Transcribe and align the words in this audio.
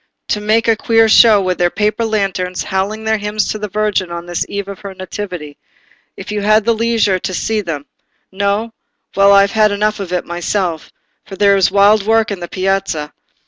They 0.29 0.39
make 0.39 0.67
a 0.67 0.75
queer 0.75 1.07
show, 1.07 1.39
with 1.43 1.59
their 1.59 1.69
paper 1.69 2.03
lanterns, 2.03 2.63
howling 2.63 3.03
their 3.03 3.19
hymns 3.19 3.47
to 3.49 3.59
the 3.59 3.67
Virgin 3.69 4.09
on 4.09 4.25
this 4.25 4.43
eve 4.49 4.67
of 4.67 4.79
her 4.79 4.95
nativity—if 4.95 6.31
you 6.31 6.41
had 6.41 6.65
the 6.65 6.73
leisure 6.73 7.19
to 7.19 7.33
see 7.35 7.61
them. 7.61 7.85
No?—well, 8.31 9.31
I 9.31 9.41
have 9.41 9.51
had 9.51 9.71
enough 9.71 9.99
of 9.99 10.11
it 10.11 10.25
myself, 10.25 10.91
for 11.23 11.35
there 11.35 11.55
is 11.55 11.69
wild 11.69 12.01
work 12.07 12.31
in 12.31 12.39
the 12.39 12.47
Piazza. 12.49 13.13